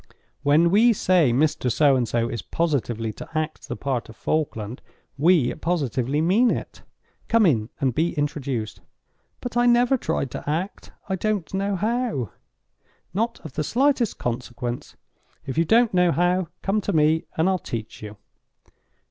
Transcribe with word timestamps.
When 0.41 0.71
we 0.71 0.93
say 0.93 1.31
Mr. 1.31 1.71
So 1.71 1.95
and 1.95 2.07
So 2.07 2.27
is 2.27 2.41
positively 2.41 3.13
to 3.13 3.29
act 3.37 3.67
the 3.67 3.75
part 3.75 4.09
of 4.09 4.15
Falkland, 4.17 4.81
we 5.15 5.53
positively 5.53 6.21
mean 6.21 6.49
it. 6.49 6.81
Come 7.27 7.45
in 7.45 7.69
and 7.79 7.93
be 7.93 8.13
introduced." 8.13 8.81
"But 9.41 9.55
I 9.55 9.67
never 9.67 9.97
tried 9.97 10.31
to 10.31 10.49
act. 10.49 10.91
I 11.07 11.15
don't 11.15 11.53
know 11.53 11.75
how." 11.75 12.31
"Not 13.13 13.41
of 13.45 13.53
the 13.53 13.63
slightest 13.63 14.17
consequence. 14.17 14.95
If 15.45 15.55
you 15.59 15.65
don't 15.65 15.93
know 15.93 16.11
how, 16.11 16.47
come 16.63 16.81
to 16.81 16.93
me 16.93 17.25
and 17.37 17.47
I'll 17.47 17.59
teach 17.59 18.01
you." 18.01 18.17